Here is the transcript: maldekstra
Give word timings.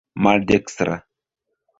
maldekstra 0.23 0.95